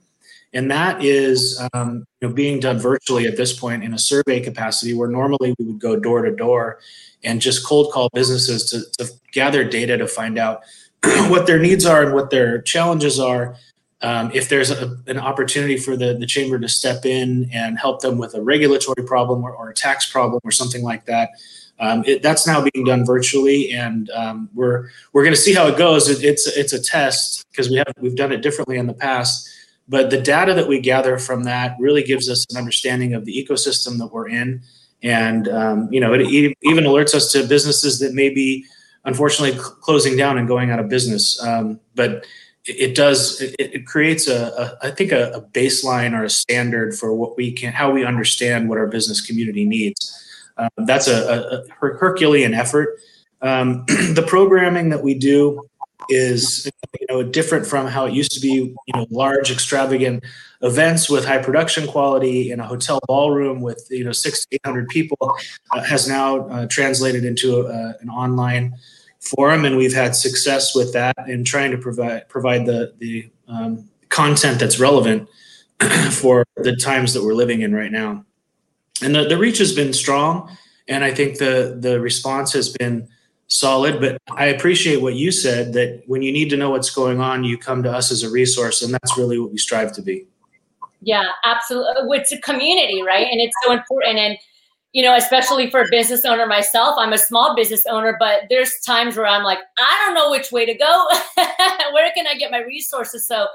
and 0.53 0.71
that 0.71 1.03
is 1.03 1.61
um, 1.73 2.05
you 2.21 2.27
know, 2.27 2.33
being 2.33 2.59
done 2.59 2.79
virtually 2.79 3.27
at 3.27 3.37
this 3.37 3.57
point 3.57 3.83
in 3.83 3.93
a 3.93 3.99
survey 3.99 4.39
capacity, 4.39 4.93
where 4.93 5.09
normally 5.09 5.53
we 5.59 5.65
would 5.65 5.79
go 5.79 5.95
door 5.95 6.23
to 6.23 6.35
door 6.35 6.79
and 7.23 7.41
just 7.41 7.65
cold 7.65 7.91
call 7.91 8.09
businesses 8.13 8.69
to, 8.69 9.05
to 9.05 9.11
gather 9.31 9.63
data 9.63 9.97
to 9.97 10.07
find 10.07 10.37
out 10.37 10.61
what 11.27 11.45
their 11.47 11.59
needs 11.59 11.85
are 11.85 12.03
and 12.03 12.13
what 12.13 12.29
their 12.29 12.61
challenges 12.61 13.19
are. 13.19 13.55
Um, 14.01 14.31
if 14.33 14.47
there's 14.47 14.71
a, 14.71 14.97
an 15.07 15.19
opportunity 15.19 15.75
for 15.75 15.97
the, 15.97 16.13
the 16.17 16.25
chamber 16.25 16.57
to 16.57 16.69
step 16.69 17.05
in 17.05 17.49
and 17.53 17.77
help 17.77 18.01
them 18.01 18.17
with 18.17 18.33
a 18.33 18.41
regulatory 18.41 19.05
problem 19.05 19.43
or, 19.43 19.51
or 19.51 19.69
a 19.69 19.73
tax 19.73 20.09
problem 20.09 20.39
or 20.45 20.51
something 20.51 20.83
like 20.83 21.05
that, 21.05 21.31
um, 21.79 22.03
it, 22.05 22.21
that's 22.21 22.45
now 22.45 22.65
being 22.73 22.85
done 22.85 23.05
virtually, 23.05 23.71
and 23.71 24.09
um, 24.09 24.49
we're 24.53 24.89
we're 25.13 25.23
going 25.23 25.35
to 25.35 25.39
see 25.39 25.53
how 25.53 25.67
it 25.67 25.77
goes. 25.77 26.09
It, 26.09 26.23
it's 26.23 26.45
it's 26.45 26.73
a 26.73 26.81
test 26.81 27.45
because 27.51 27.69
we 27.69 27.77
have 27.77 27.93
we've 28.01 28.15
done 28.15 28.33
it 28.33 28.41
differently 28.41 28.77
in 28.77 28.85
the 28.85 28.93
past, 28.93 29.49
but 29.89 30.11
the 30.11 30.21
data 30.21 30.53
that 30.53 30.67
we 30.67 30.79
gather 30.79 31.17
from 31.17 31.43
that 31.43 31.75
really 31.79 32.03
gives 32.03 32.29
us 32.29 32.45
an 32.51 32.57
understanding 32.57 33.15
of 33.15 33.25
the 33.25 33.33
ecosystem 33.33 33.97
that 33.97 34.13
we're 34.13 34.29
in, 34.29 34.61
and 35.01 35.47
um, 35.49 35.89
you 35.91 35.99
know 35.99 36.13
it 36.13 36.21
even 36.21 36.83
alerts 36.85 37.15
us 37.15 37.31
to 37.31 37.45
businesses 37.45 37.99
that 37.99 38.13
may 38.13 38.29
be 38.29 38.65
unfortunately 39.05 39.57
cl- 39.57 39.71
closing 39.81 40.15
down 40.15 40.37
and 40.37 40.47
going 40.47 40.69
out 40.69 40.79
of 40.79 40.89
business. 40.89 41.41
Um, 41.43 41.79
but 41.95 42.25
it, 42.65 42.91
it 42.91 42.95
does 42.95 43.41
it, 43.41 43.55
it, 43.59 43.85
creates 43.87 44.27
a, 44.27 44.77
a 44.81 44.87
I 44.87 44.91
think 44.91 45.11
a, 45.11 45.31
a, 45.31 45.41
baseline 45.41 46.13
or 46.13 46.23
a 46.23 46.29
standard 46.29 46.95
for 46.95 47.13
what 47.13 47.35
we 47.35 47.51
can 47.51 47.73
how 47.73 47.91
we 47.91 48.05
understand 48.05 48.69
what 48.69 48.77
our 48.77 48.87
business 48.87 49.21
community 49.21 49.65
needs. 49.65 50.15
Um, 50.57 50.69
that's 50.77 51.07
a, 51.07 51.63
a, 51.69 51.73
Herculean 51.73 52.53
effort. 52.53 52.99
Um, 53.41 53.85
the 53.87 54.25
programming 54.27 54.89
that 54.89 55.01
we 55.03 55.13
do 55.13 55.68
is 56.09 56.69
you 56.99 57.07
know 57.09 57.23
different 57.23 57.65
from 57.65 57.87
how 57.87 58.05
it 58.05 58.13
used 58.13 58.31
to 58.31 58.39
be. 58.39 58.75
You 58.87 58.93
know, 58.93 59.07
large 59.09 59.51
extravagant 59.51 60.23
events 60.61 61.09
with 61.09 61.25
high 61.25 61.37
production 61.37 61.87
quality 61.87 62.51
in 62.51 62.59
a 62.59 62.65
hotel 62.65 62.99
ballroom 63.07 63.61
with 63.61 63.87
you 63.89 64.03
know 64.03 64.11
six 64.11 64.45
to 64.45 64.55
eight 64.55 64.61
hundred 64.65 64.89
people 64.89 65.37
uh, 65.71 65.83
has 65.83 66.07
now 66.07 66.47
uh, 66.49 66.67
translated 66.67 67.23
into 67.23 67.61
a, 67.61 67.95
an 68.01 68.09
online 68.09 68.75
forum, 69.19 69.65
and 69.65 69.77
we've 69.77 69.93
had 69.93 70.15
success 70.15 70.75
with 70.75 70.93
that 70.93 71.15
in 71.27 71.43
trying 71.43 71.71
to 71.71 71.77
provide 71.77 72.27
provide 72.29 72.65
the 72.65 72.93
the 72.97 73.29
um, 73.47 73.89
content 74.09 74.59
that's 74.59 74.79
relevant 74.79 75.29
for 76.11 76.45
the 76.57 76.75
times 76.75 77.13
that 77.13 77.23
we're 77.23 77.33
living 77.33 77.61
in 77.61 77.73
right 77.73 77.91
now. 77.91 78.25
And 79.01 79.15
the, 79.15 79.25
the 79.25 79.37
reach 79.37 79.59
has 79.59 79.73
been 79.73 79.93
strong, 79.93 80.55
and 80.87 81.03
I 81.03 81.13
think 81.13 81.37
the 81.37 81.77
the 81.79 81.99
response 81.99 82.53
has 82.53 82.69
been 82.69 83.07
solid. 83.49 83.99
But 83.99 84.21
I 84.31 84.45
appreciate 84.45 85.01
what 85.01 85.15
you 85.15 85.31
said 85.31 85.73
that 85.73 86.03
when 86.07 86.21
you 86.21 86.31
need 86.31 86.49
to 86.51 86.57
know 86.57 86.69
what's 86.69 86.89
going 86.89 87.19
on, 87.19 87.43
you 87.43 87.57
come 87.57 87.83
to 87.83 87.91
us 87.91 88.11
as 88.11 88.23
a 88.23 88.29
resource, 88.29 88.81
and 88.81 88.93
that's 88.93 89.17
really 89.17 89.37
what 89.39 89.51
we 89.51 89.57
strive 89.57 89.91
to 89.93 90.01
be. 90.01 90.25
Yeah, 91.01 91.25
absolutely. 91.43 91.93
Uh, 92.01 92.11
it's 92.11 92.31
a 92.31 92.39
community, 92.41 93.01
right? 93.01 93.27
And 93.29 93.39
it's 93.39 93.55
so 93.65 93.71
important. 93.71 94.17
And 94.17 94.37
you 94.91 95.03
know, 95.03 95.15
especially 95.15 95.69
for 95.69 95.81
a 95.81 95.87
business 95.91 96.25
owner 96.25 96.47
myself, 96.47 96.95
I'm 96.97 97.13
a 97.13 97.17
small 97.17 97.55
business 97.55 97.85
owner, 97.87 98.17
but 98.19 98.43
there's 98.49 98.73
times 98.83 99.17
where 99.17 99.27
I'm 99.27 99.43
like, 99.43 99.59
I 99.77 100.03
don't 100.03 100.15
know 100.15 100.31
which 100.31 100.51
way 100.51 100.65
to 100.65 100.73
go. 100.73 101.07
where 101.93 102.11
can 102.15 102.25
I 102.25 102.33
get 102.35 102.49
my 102.49 102.63
resources? 102.63 103.27
So, 103.27 103.47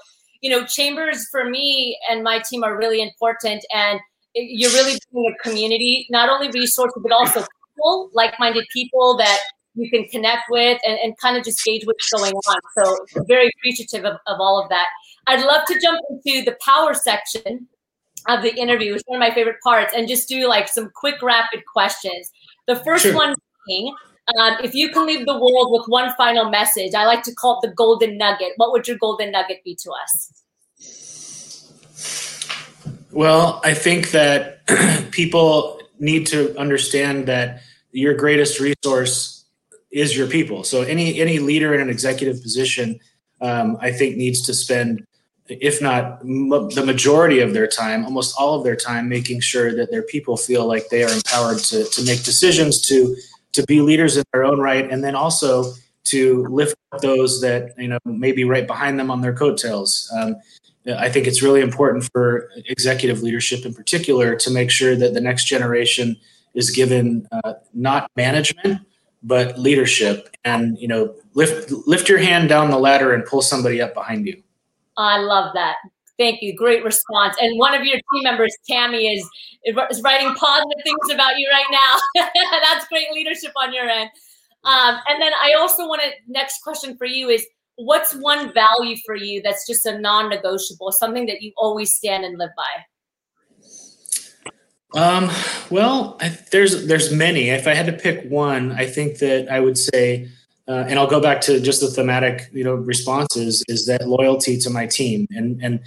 you 0.42 0.50
know, 0.50 0.64
chambers 0.64 1.26
for 1.30 1.50
me 1.50 1.98
and 2.08 2.22
my 2.22 2.40
team 2.48 2.62
are 2.62 2.78
really 2.78 3.02
important. 3.02 3.64
And 3.74 3.98
you're 4.36 4.70
really 4.70 4.96
building 5.12 5.34
a 5.34 5.42
community, 5.42 6.06
not 6.08 6.28
only 6.28 6.50
resources, 6.52 7.02
but 7.02 7.10
also 7.10 7.44
people, 7.74 8.10
like-minded 8.12 8.66
people 8.72 9.16
that 9.16 9.40
you 9.74 9.90
can 9.90 10.06
connect 10.08 10.42
with 10.50 10.80
and, 10.86 10.98
and 11.02 11.18
kind 11.18 11.36
of 11.36 11.44
just 11.44 11.62
gauge 11.64 11.84
what's 11.84 12.08
going 12.10 12.32
on. 12.32 12.56
So 12.78 13.24
very 13.26 13.50
appreciative 13.58 14.04
of, 14.04 14.18
of 14.26 14.40
all 14.40 14.62
of 14.62 14.68
that. 14.68 14.86
I'd 15.26 15.44
love 15.44 15.64
to 15.66 15.78
jump 15.80 16.00
into 16.10 16.44
the 16.44 16.56
power 16.64 16.94
section 16.94 17.68
of 18.28 18.42
the 18.42 18.54
interview. 18.54 18.94
It's 18.94 19.04
one 19.06 19.20
of 19.20 19.28
my 19.28 19.34
favorite 19.34 19.56
parts 19.62 19.92
and 19.94 20.08
just 20.08 20.28
do 20.28 20.48
like 20.48 20.68
some 20.68 20.90
quick 20.94 21.20
rapid 21.22 21.62
questions. 21.72 22.30
The 22.66 22.76
first 22.76 23.04
sure. 23.04 23.14
one 23.14 23.34
being, 23.66 23.94
um, 24.38 24.56
if 24.62 24.74
you 24.74 24.90
can 24.90 25.06
leave 25.06 25.26
the 25.26 25.34
world 25.34 25.70
with 25.70 25.84
one 25.86 26.14
final 26.16 26.50
message, 26.50 26.94
I 26.94 27.04
like 27.06 27.22
to 27.24 27.34
call 27.34 27.60
it 27.60 27.68
the 27.68 27.74
golden 27.74 28.16
nugget. 28.16 28.52
What 28.56 28.72
would 28.72 28.88
your 28.88 28.96
golden 28.98 29.32
nugget 29.32 29.62
be 29.64 29.76
to 29.82 29.90
us? 29.90 30.42
Well, 33.10 33.60
I 33.64 33.74
think 33.74 34.10
that 34.10 34.66
people 35.10 35.80
need 35.98 36.26
to 36.28 36.56
understand 36.58 37.26
that 37.26 37.62
your 37.92 38.14
greatest 38.14 38.58
resource 38.58 39.43
is 39.94 40.16
your 40.16 40.26
people. 40.26 40.64
So 40.64 40.82
any 40.82 41.20
any 41.20 41.38
leader 41.38 41.72
in 41.72 41.80
an 41.80 41.88
executive 41.88 42.42
position, 42.42 42.98
um, 43.40 43.78
I 43.80 43.92
think, 43.92 44.16
needs 44.16 44.42
to 44.42 44.52
spend, 44.52 45.06
if 45.48 45.80
not 45.80 46.20
m- 46.22 46.68
the 46.70 46.82
majority 46.84 47.38
of 47.38 47.54
their 47.54 47.68
time, 47.68 48.04
almost 48.04 48.34
all 48.36 48.58
of 48.58 48.64
their 48.64 48.74
time, 48.74 49.08
making 49.08 49.40
sure 49.40 49.72
that 49.76 49.92
their 49.92 50.02
people 50.02 50.36
feel 50.36 50.66
like 50.66 50.88
they 50.88 51.04
are 51.04 51.12
empowered 51.12 51.58
to 51.70 51.84
to 51.84 52.04
make 52.04 52.24
decisions, 52.24 52.80
to 52.88 53.16
to 53.52 53.62
be 53.66 53.80
leaders 53.80 54.16
in 54.16 54.24
their 54.32 54.44
own 54.44 54.58
right, 54.58 54.90
and 54.90 55.02
then 55.04 55.14
also 55.14 55.72
to 56.06 56.44
lift 56.48 56.74
up 56.92 57.00
those 57.00 57.40
that 57.40 57.72
you 57.78 57.88
know 57.88 57.98
maybe 58.04 58.42
right 58.42 58.66
behind 58.66 58.98
them 58.98 59.12
on 59.12 59.20
their 59.20 59.32
coattails. 59.32 60.12
Um, 60.18 60.36
I 60.98 61.08
think 61.08 61.26
it's 61.28 61.40
really 61.40 61.62
important 61.62 62.10
for 62.12 62.50
executive 62.66 63.22
leadership 63.22 63.64
in 63.64 63.72
particular 63.72 64.34
to 64.36 64.50
make 64.50 64.70
sure 64.70 64.96
that 64.96 65.14
the 65.14 65.20
next 65.20 65.44
generation 65.46 66.16
is 66.52 66.70
given 66.70 67.26
uh, 67.32 67.54
not 67.72 68.10
management 68.16 68.80
but 69.24 69.58
leadership 69.58 70.36
and 70.44 70.78
you 70.78 70.86
know 70.86 71.14
lift 71.34 71.70
lift 71.86 72.08
your 72.08 72.18
hand 72.18 72.48
down 72.48 72.70
the 72.70 72.78
ladder 72.78 73.12
and 73.14 73.24
pull 73.24 73.42
somebody 73.42 73.80
up 73.80 73.94
behind 73.94 74.26
you. 74.26 74.40
I 74.96 75.18
love 75.18 75.52
that. 75.54 75.76
Thank 76.16 76.42
you. 76.42 76.54
Great 76.54 76.84
response. 76.84 77.36
And 77.40 77.58
one 77.58 77.74
of 77.74 77.84
your 77.84 77.96
team 77.96 78.22
members 78.22 78.54
tammy 78.68 79.08
is 79.08 79.28
is 79.64 80.02
writing 80.02 80.32
positive 80.34 80.84
things 80.84 81.12
about 81.12 81.38
you 81.38 81.48
right 81.50 81.66
now. 81.70 82.24
That's 82.62 82.86
great 82.88 83.10
leadership 83.12 83.52
on 83.56 83.72
your 83.74 83.88
end. 83.88 84.10
Um, 84.64 84.96
and 85.08 85.20
then 85.20 85.32
i 85.42 85.54
also 85.58 85.86
want 85.86 86.00
to 86.02 86.10
next 86.26 86.62
question 86.62 86.96
for 86.96 87.04
you 87.04 87.28
is 87.28 87.46
what's 87.76 88.14
one 88.14 88.52
value 88.54 88.96
for 89.04 89.14
you 89.14 89.42
that's 89.42 89.66
just 89.66 89.84
a 89.84 89.98
non-negotiable 89.98 90.90
something 90.92 91.26
that 91.26 91.42
you 91.42 91.52
always 91.56 91.92
stand 91.92 92.24
and 92.24 92.38
live 92.38 92.50
by 92.56 92.62
um, 94.94 95.30
well 95.70 96.16
I, 96.20 96.36
there's 96.50 96.86
there's 96.86 97.12
many 97.12 97.50
if 97.50 97.66
i 97.66 97.74
had 97.74 97.86
to 97.86 97.92
pick 97.92 98.28
one 98.30 98.72
i 98.72 98.86
think 98.86 99.18
that 99.18 99.48
i 99.50 99.60
would 99.60 99.76
say 99.76 100.28
uh, 100.68 100.84
and 100.88 100.98
i'll 100.98 101.06
go 101.06 101.20
back 101.20 101.40
to 101.42 101.60
just 101.60 101.80
the 101.80 101.88
thematic 101.88 102.48
you 102.52 102.64
know 102.64 102.74
responses 102.74 103.62
is 103.68 103.86
that 103.86 104.08
loyalty 104.08 104.56
to 104.58 104.70
my 104.70 104.86
team 104.86 105.26
and 105.30 105.62
and 105.62 105.80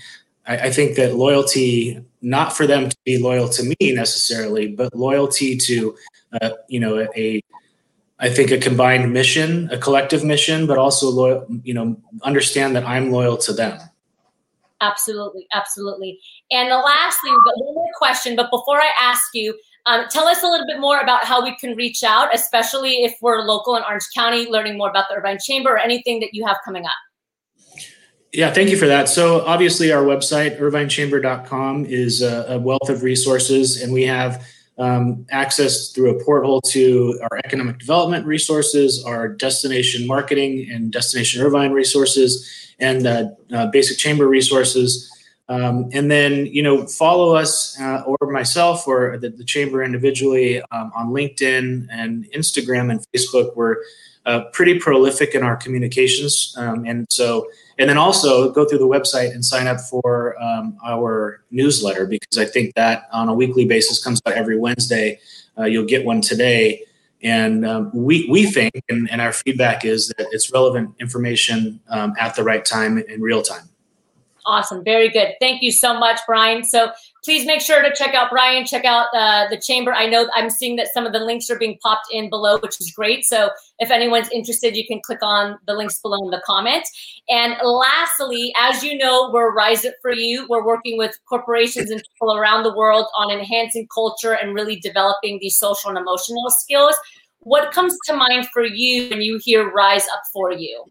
I, 0.45 0.57
I 0.57 0.71
think 0.71 0.95
that 0.95 1.15
loyalty 1.15 1.99
not 2.21 2.53
for 2.53 2.67
them 2.67 2.89
to 2.89 2.97
be 3.05 3.17
loyal 3.17 3.49
to 3.49 3.63
me 3.63 3.91
necessarily 3.93 4.67
but 4.67 4.95
loyalty 4.95 5.57
to 5.57 5.95
uh, 6.41 6.51
you 6.67 6.79
know 6.79 7.07
a 7.15 7.41
I 8.19 8.29
think 8.29 8.49
a 8.51 8.57
combined 8.57 9.13
mission, 9.13 9.69
a 9.71 9.77
collective 9.77 10.23
mission, 10.23 10.65
but 10.65 10.77
also 10.77 11.09
loyal, 11.09 11.45
you 11.63 11.73
know, 11.73 11.97
understand 12.23 12.75
that 12.75 12.83
I'm 12.83 13.11
loyal 13.11 13.37
to 13.37 13.53
them. 13.53 13.79
Absolutely, 14.81 15.47
absolutely. 15.53 16.19
And 16.51 16.69
the 16.69 16.77
last 16.77 17.17
one 17.23 17.73
more 17.73 17.89
question, 17.97 18.35
but 18.35 18.51
before 18.51 18.79
I 18.79 18.91
ask 18.99 19.23
you, 19.33 19.57
um, 19.87 20.05
tell 20.09 20.27
us 20.27 20.43
a 20.43 20.47
little 20.47 20.67
bit 20.67 20.79
more 20.79 20.99
about 20.99 21.23
how 21.23 21.41
we 21.43 21.55
can 21.57 21.75
reach 21.75 22.03
out, 22.03 22.33
especially 22.35 23.03
if 23.05 23.15
we're 23.21 23.41
local 23.41 23.75
in 23.77 23.83
Orange 23.83 24.03
County, 24.13 24.45
learning 24.45 24.77
more 24.77 24.89
about 24.89 25.05
the 25.09 25.15
Irvine 25.15 25.39
Chamber 25.41 25.71
or 25.71 25.77
anything 25.77 26.19
that 26.19 26.33
you 26.33 26.45
have 26.45 26.57
coming 26.63 26.85
up. 26.85 26.91
Yeah, 28.33 28.51
thank 28.51 28.69
you 28.69 28.77
for 28.77 28.87
that. 28.87 29.07
So, 29.07 29.45
obviously, 29.45 29.91
our 29.91 30.03
website, 30.03 30.59
irvinechamber.com, 30.59 31.85
is 31.85 32.21
a, 32.21 32.45
a 32.49 32.59
wealth 32.59 32.89
of 32.89 33.01
resources, 33.01 33.81
and 33.81 33.93
we 33.93 34.03
have 34.03 34.45
um, 34.77 35.25
access 35.31 35.89
through 35.89 36.17
a 36.17 36.23
porthole 36.23 36.61
to 36.61 37.19
our 37.23 37.39
economic 37.43 37.79
development 37.79 38.25
resources, 38.25 39.03
our 39.03 39.27
destination 39.27 40.05
marketing 40.05 40.69
and 40.71 40.91
destination 40.91 41.41
Irvine 41.41 41.71
resources, 41.71 42.47
and 42.79 43.07
uh, 43.07 43.25
uh, 43.51 43.67
basic 43.67 43.97
chamber 43.97 44.27
resources. 44.27 45.11
Um, 45.49 45.89
and 45.93 46.11
then, 46.11 46.45
you 46.47 46.61
know, 46.61 46.85
follow 46.85 47.35
us 47.35 47.79
uh, 47.79 48.03
or 48.05 48.31
myself 48.31 48.85
or 48.85 49.17
the, 49.17 49.29
the 49.29 49.45
chamber 49.45 49.81
individually 49.81 50.61
um, 50.71 50.91
on 50.95 51.07
LinkedIn 51.07 51.87
and 51.89 52.29
Instagram 52.35 52.91
and 52.91 53.03
Facebook. 53.15 53.55
We're 53.55 53.77
uh, 54.27 54.41
pretty 54.51 54.77
prolific 54.77 55.33
in 55.33 55.41
our 55.41 55.55
communications. 55.55 56.53
Um, 56.57 56.85
and 56.85 57.07
so, 57.09 57.47
and 57.79 57.89
then 57.89 57.97
also 57.97 58.51
go 58.51 58.65
through 58.65 58.79
the 58.79 58.87
website 58.87 59.31
and 59.31 59.43
sign 59.43 59.67
up 59.67 59.79
for 59.79 60.39
um, 60.41 60.77
our 60.85 61.43
newsletter 61.49 62.05
because 62.05 62.37
I 62.37 62.45
think 62.45 62.75
that 62.75 63.07
on 63.13 63.29
a 63.29 63.33
weekly 63.33 63.65
basis 63.65 64.03
comes 64.03 64.21
out 64.27 64.33
every 64.33 64.59
Wednesday. 64.59 65.19
Uh, 65.57 65.63
you'll 65.63 65.85
get 65.85 66.05
one 66.05 66.19
today. 66.21 66.83
And 67.23 67.65
um, 67.65 67.89
we, 67.93 68.27
we 68.29 68.45
think, 68.45 68.73
and, 68.89 69.09
and, 69.09 69.21
our 69.21 69.33
feedback 69.33 69.83
is 69.83 70.09
that 70.09 70.27
it's 70.31 70.51
relevant 70.51 70.93
information 70.99 71.79
um, 71.89 72.13
at 72.19 72.35
the 72.35 72.43
right 72.43 72.63
time 72.63 72.99
in 72.99 73.21
real 73.21 73.41
time. 73.41 73.67
Awesome. 74.45 74.83
Very 74.83 75.09
good. 75.09 75.33
Thank 75.39 75.63
you 75.63 75.71
so 75.71 75.97
much, 75.97 76.19
Brian. 76.27 76.63
So 76.63 76.91
please 77.27 77.45
make 77.45 77.59
sure 77.59 77.81
to 77.81 77.93
check 77.93 78.15
out 78.15 78.29
Brian, 78.29 78.65
check 78.65 78.85
out 78.85 79.07
uh, 79.13 79.49
the 79.49 79.57
chamber. 79.57 79.93
I 79.93 80.07
know 80.07 80.29
I'm 80.33 80.49
seeing 80.49 80.77
that 80.77 80.93
some 80.93 81.05
of 81.05 81.11
the 81.11 81.19
links 81.19 81.49
are 81.49 81.59
being 81.59 81.77
popped 81.83 82.07
in 82.09 82.29
below, 82.29 82.57
which 82.59 82.79
is 82.79 82.89
great. 82.89 83.25
So 83.25 83.49
if 83.79 83.91
anyone's 83.91 84.29
interested, 84.29 84.77
you 84.77 84.87
can 84.87 85.01
click 85.01 85.19
on 85.21 85.59
the 85.67 85.73
links 85.73 85.99
below 85.99 86.23
in 86.23 86.31
the 86.31 86.41
comment. 86.45 86.87
And 87.27 87.57
lastly, 87.61 88.53
as 88.57 88.81
you 88.81 88.97
know, 88.97 89.29
we're 89.33 89.53
Rise 89.53 89.83
Up 89.83 89.95
For 90.01 90.13
You. 90.13 90.47
We're 90.49 90.65
working 90.65 90.97
with 90.97 91.19
corporations 91.27 91.91
and 91.91 92.01
people 92.13 92.33
around 92.33 92.63
the 92.63 92.73
world 92.73 93.07
on 93.17 93.29
enhancing 93.29 93.89
culture 93.93 94.31
and 94.31 94.55
really 94.55 94.77
developing 94.77 95.39
these 95.41 95.59
social 95.59 95.89
and 95.89 95.99
emotional 95.99 96.49
skills. 96.49 96.95
What 97.39 97.73
comes 97.73 97.97
to 98.05 98.15
mind 98.15 98.47
for 98.53 98.63
you 98.63 99.09
when 99.09 99.21
you 99.21 99.37
hear 99.43 99.69
Rise 99.69 100.07
Up 100.07 100.21
For 100.31 100.53
You? 100.53 100.85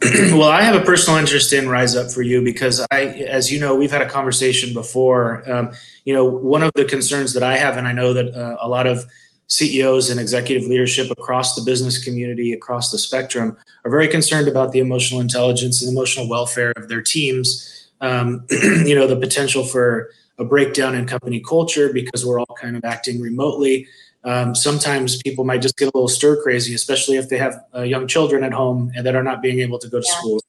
Well, 0.00 0.48
I 0.48 0.62
have 0.62 0.80
a 0.80 0.84
personal 0.84 1.18
interest 1.18 1.52
in 1.52 1.68
Rise 1.68 1.96
Up 1.96 2.10
for 2.10 2.22
You 2.22 2.42
because 2.42 2.84
I, 2.90 3.06
as 3.28 3.52
you 3.52 3.58
know, 3.58 3.74
we've 3.74 3.90
had 3.90 4.02
a 4.02 4.08
conversation 4.08 4.72
before. 4.72 5.48
Um, 5.50 5.72
you 6.04 6.14
know, 6.14 6.24
one 6.24 6.62
of 6.62 6.70
the 6.74 6.84
concerns 6.84 7.32
that 7.34 7.42
I 7.42 7.56
have, 7.56 7.76
and 7.76 7.86
I 7.86 7.92
know 7.92 8.12
that 8.12 8.34
uh, 8.34 8.56
a 8.60 8.68
lot 8.68 8.86
of 8.86 9.04
CEOs 9.48 10.10
and 10.10 10.20
executive 10.20 10.68
leadership 10.68 11.10
across 11.10 11.54
the 11.54 11.62
business 11.62 12.02
community, 12.02 12.52
across 12.52 12.90
the 12.90 12.98
spectrum, 12.98 13.56
are 13.84 13.90
very 13.90 14.08
concerned 14.08 14.46
about 14.46 14.72
the 14.72 14.78
emotional 14.78 15.20
intelligence 15.20 15.82
and 15.82 15.90
emotional 15.90 16.28
welfare 16.28 16.72
of 16.76 16.88
their 16.88 17.02
teams. 17.02 17.88
Um, 18.00 18.44
you 18.50 18.94
know, 18.94 19.06
the 19.06 19.16
potential 19.16 19.64
for 19.64 20.10
a 20.38 20.44
breakdown 20.44 20.94
in 20.94 21.06
company 21.06 21.40
culture 21.40 21.92
because 21.92 22.24
we're 22.24 22.38
all 22.38 22.56
kind 22.60 22.76
of 22.76 22.84
acting 22.84 23.20
remotely 23.20 23.88
um, 24.24 24.54
sometimes 24.54 25.20
people 25.22 25.44
might 25.44 25.62
just 25.62 25.76
get 25.76 25.86
a 25.86 25.92
little 25.94 26.08
stir 26.08 26.42
crazy, 26.42 26.74
especially 26.74 27.16
if 27.16 27.28
they 27.28 27.38
have 27.38 27.64
uh, 27.74 27.82
young 27.82 28.06
children 28.06 28.42
at 28.42 28.52
home 28.52 28.90
and 28.96 29.06
that 29.06 29.14
are 29.14 29.22
not 29.22 29.42
being 29.42 29.60
able 29.60 29.78
to 29.78 29.88
go 29.88 30.00
to 30.00 30.06
yeah. 30.06 30.18
school. 30.18 30.40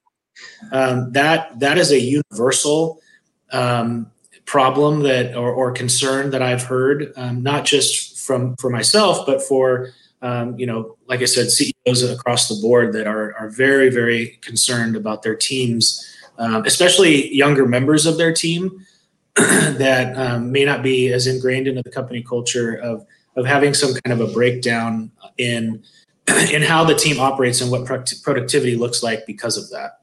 Um, 0.72 1.12
that 1.14 1.60
that 1.60 1.78
is 1.78 1.92
a 1.92 2.00
universal 2.00 3.02
um, 3.52 4.12
problem 4.46 5.02
that 5.04 5.36
or, 5.36 5.52
or, 5.52 5.72
concern 5.72 6.32
that 6.32 6.42
I've 6.42 6.64
heard, 6.64 7.14
um, 7.16 7.44
not 7.44 7.66
just 7.66 8.20
from 8.26 8.56
for 8.58 8.70
myself, 8.70 9.26
but 9.26 9.42
for 9.42 9.92
um, 10.22 10.58
you 10.58 10.66
know, 10.66 10.98
like 11.08 11.22
I 11.22 11.26
said, 11.26 11.50
CEOs 11.50 12.04
across 12.04 12.48
the 12.48 12.60
board 12.62 12.94
that 12.94 13.06
are 13.06 13.36
are 13.36 13.50
very 13.50 13.90
very 13.90 14.40
concerned 14.42 14.96
about 14.96 15.24
their 15.24 15.36
teams, 15.36 16.06
um, 16.38 16.66
especially 16.66 17.34
younger 17.34 17.66
members 17.66 18.06
of 18.06 18.18
their 18.18 18.34
team 18.34 18.86
that 19.36 20.42
may 20.42 20.66
not 20.66 20.84
be 20.84 21.12
as 21.12 21.28
ingrained 21.28 21.68
into 21.68 21.84
the 21.84 21.92
company 21.92 22.24
culture 22.24 22.76
of 22.76 23.06
of 23.36 23.46
having 23.46 23.74
some 23.74 23.94
kind 24.04 24.20
of 24.20 24.30
a 24.30 24.32
breakdown 24.32 25.12
in 25.38 25.84
in 26.52 26.62
how 26.62 26.84
the 26.84 26.96
team 26.96 27.20
operates 27.20 27.62
and 27.62 27.72
what 27.72 27.86
productivity 27.86 28.76
looks 28.76 29.04
like 29.04 29.26
because 29.26 29.58
of 29.58 29.70
that. 29.72 30.00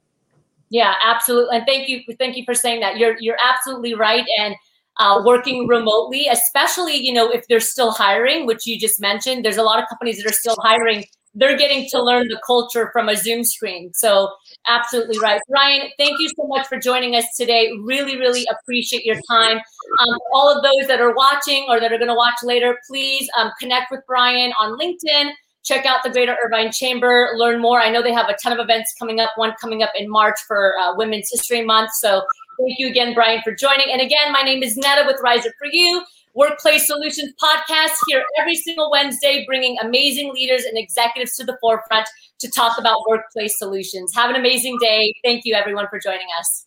Yeah, 0.69 0.95
absolutely. 1.05 1.57
And 1.57 1.67
thank 1.67 1.89
you, 1.89 2.03
thank 2.19 2.37
you 2.37 2.45
for 2.45 2.55
saying 2.55 2.81
that. 2.81 2.99
You're 2.99 3.17
you're 3.21 3.39
absolutely 3.43 3.95
right. 3.95 4.25
And 4.39 4.55
uh, 4.99 5.23
working 5.25 5.67
remotely, 5.69 6.27
especially 6.27 6.97
you 6.97 7.13
know 7.13 7.31
if 7.31 7.47
they're 7.49 7.61
still 7.61 7.93
hiring, 7.93 8.47
which 8.47 8.67
you 8.67 8.79
just 8.79 9.01
mentioned, 9.01 9.45
there's 9.45 9.59
a 9.59 9.63
lot 9.63 9.83
of 9.83 9.89
companies 9.89 10.17
that 10.19 10.31
are 10.31 10.35
still 10.35 10.57
hiring 10.61 11.05
they're 11.37 11.57
getting 11.57 11.89
to 11.91 12.03
learn 12.03 12.29
the 12.29 12.41
culture 12.45 12.89
from 12.93 13.09
a 13.09 13.17
Zoom 13.17 13.45
screen. 13.45 13.93
So 13.95 14.31
absolutely 14.67 15.19
right. 15.19 15.41
Brian, 15.49 15.89
thank 15.99 16.19
you 16.21 16.29
so 16.29 16.47
much 16.47 16.67
for 16.67 16.79
joining 16.79 17.15
us 17.15 17.25
today. 17.37 17.71
Really, 17.83 18.19
really 18.19 18.47
appreciate 18.51 19.05
your 19.05 19.21
time. 19.29 19.57
Um, 19.57 20.19
all 20.33 20.55
of 20.55 20.63
those 20.63 20.89
that 20.89 21.01
are 21.01 21.15
watching 21.15 21.67
or 21.69 21.81
that 21.81 21.93
are 21.93 21.99
going 21.99 22.09
to 22.09 22.15
watch 22.15 22.37
later, 22.43 22.79
please 22.89 23.29
um, 23.39 23.51
connect 23.59 23.91
with 23.91 24.01
Brian 24.07 24.53
on 24.61 24.79
LinkedIn. 24.79 25.33
Check 25.65 25.85
out 25.85 26.05
the 26.05 26.11
Greater 26.11 26.37
Irvine 26.45 26.71
Chamber, 26.71 27.31
learn 27.35 27.61
more. 27.61 27.81
I 27.81 27.91
know 27.91 28.01
they 28.01 28.13
have 28.13 28.29
a 28.29 28.37
ton 28.41 28.53
of 28.53 28.61
events 28.61 28.95
coming 28.99 29.19
up, 29.19 29.31
one 29.35 29.53
coming 29.61 29.83
up 29.83 29.91
in 29.99 30.09
March 30.09 30.39
for 30.47 30.75
uh, 30.79 30.95
Women's 30.97 31.29
History 31.31 31.65
Month. 31.65 31.91
So 31.95 32.23
thank 32.61 32.79
you 32.79 32.89
again, 32.89 33.15
Brian, 33.15 33.43
for 33.43 33.53
joining. 33.53 33.91
And 33.91 34.01
again, 34.01 34.31
my 34.31 34.43
name 34.43 34.63
is 34.63 34.77
Netta 34.77 35.05
with 35.07 35.21
Rise 35.23 35.45
Up 35.45 35.53
For 35.59 35.67
You. 35.71 36.05
Workplace 36.37 36.87
Solutions 36.87 37.33
podcast 37.43 37.97
here 38.07 38.23
every 38.39 38.57
single 38.57 38.91
Wednesday, 38.91 39.45
bringing 39.47 39.79
amazing 39.83 40.35
leaders 40.35 40.65
and 40.65 40.77
executives 40.77 41.35
to 41.37 41.45
the 41.45 41.57
forefront 41.63 42.07
to 42.41 42.51
talk 42.51 42.79
about 42.79 43.01
workplace 43.09 43.59
solutions. 43.59 44.15
Have 44.15 44.29
an 44.29 44.37
amazing 44.37 44.77
day. 44.81 45.15
Thank 45.25 45.47
you, 45.47 45.55
everyone, 45.55 45.87
for 45.89 45.99
joining 45.99 46.27
us. 46.39 46.67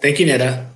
Thank 0.00 0.20
you, 0.20 0.26
Netta. 0.26 0.66